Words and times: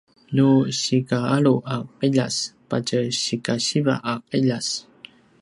nu 0.35 0.47
sikaalu 0.81 1.55
a 1.75 1.77
qiljas 1.99 2.35
patje 2.69 2.99
sikasiva 3.23 3.95
a 4.11 4.13
qiljas 4.29 4.67